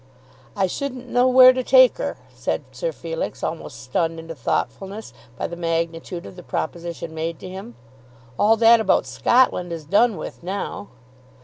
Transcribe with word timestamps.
"I 0.55 0.65
shouldn't 0.65 1.09
know 1.09 1.27
where 1.27 1.53
to 1.53 1.63
take 1.63 1.99
her," 1.99 2.17
said 2.33 2.63
Sir 2.71 2.91
Felix, 2.91 3.43
almost 3.43 3.83
stunned 3.83 4.17
into 4.19 4.33
thoughtfulness 4.33 5.13
by 5.37 5.45
the 5.45 5.55
magnitude 5.55 6.25
of 6.25 6.35
the 6.35 6.41
proposition 6.41 7.13
made 7.13 7.37
to 7.37 7.47
him. 7.47 7.75
"All 8.39 8.57
that 8.57 8.79
about 8.79 9.05
Scotland 9.05 9.71
is 9.71 9.85
done 9.85 10.17
with 10.17 10.41
now." 10.41 10.87